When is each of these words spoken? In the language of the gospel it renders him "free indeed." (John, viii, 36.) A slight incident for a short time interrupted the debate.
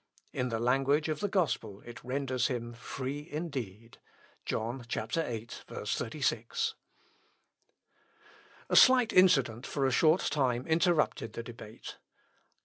In 0.33 0.49
the 0.49 0.57
language 0.57 1.09
of 1.09 1.19
the 1.19 1.27
gospel 1.27 1.83
it 1.85 2.03
renders 2.03 2.47
him 2.47 2.73
"free 2.73 3.29
indeed." 3.31 3.99
(John, 4.45 4.81
viii, 4.81 5.45
36.) 5.45 6.73
A 8.67 8.75
slight 8.75 9.13
incident 9.13 9.67
for 9.67 9.85
a 9.85 9.91
short 9.91 10.21
time 10.21 10.65
interrupted 10.65 11.33
the 11.33 11.43
debate. 11.43 11.99